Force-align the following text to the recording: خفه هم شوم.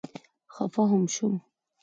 خفه 0.55 0.81
هم 0.91 1.03
شوم. 1.15 1.35